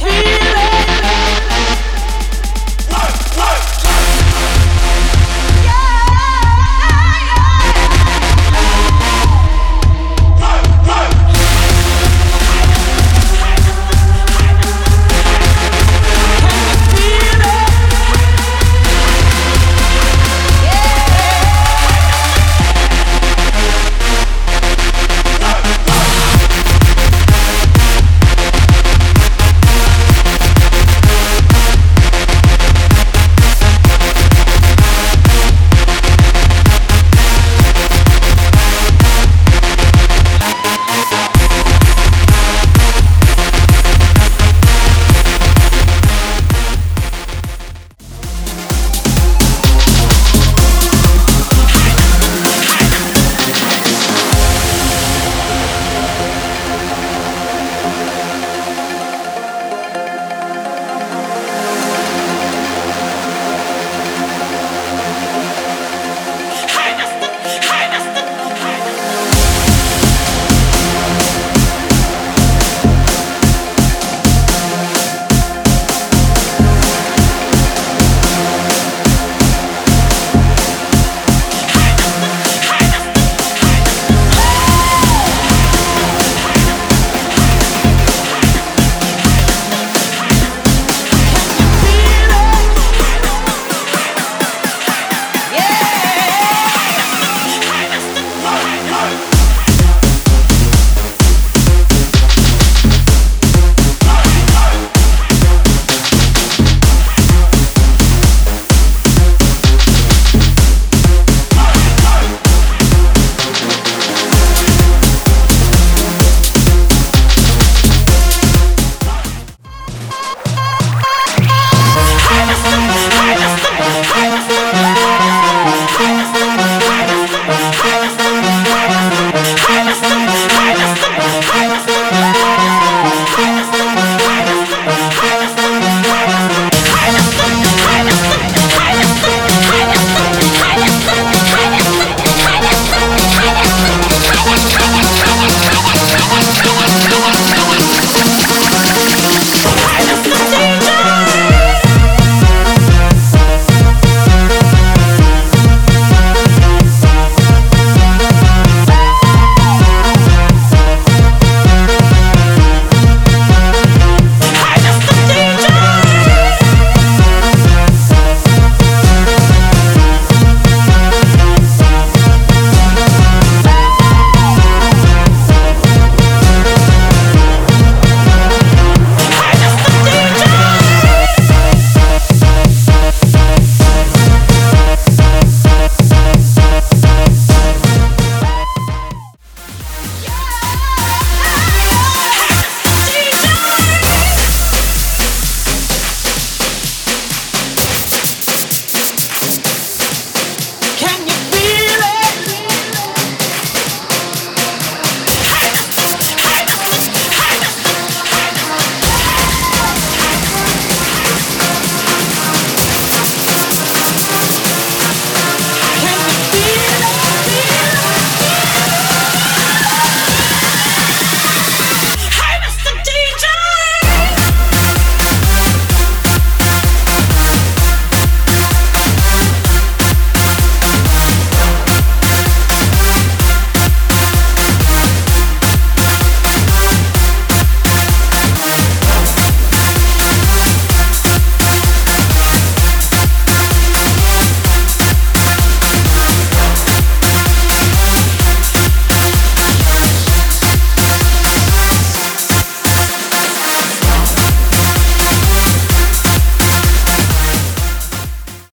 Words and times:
dream. 0.00 0.39